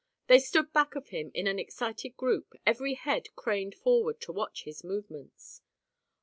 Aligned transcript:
They 0.25 0.39
stood 0.39 0.73
back 0.73 0.95
of 0.95 1.09
him 1.09 1.29
in 1.35 1.45
an 1.45 1.59
excited 1.59 2.17
group, 2.17 2.55
every 2.65 2.95
head 2.95 3.27
craned 3.35 3.75
forward 3.75 4.19
to 4.21 4.31
watch 4.33 4.63
his 4.63 4.83
movements. 4.83 5.61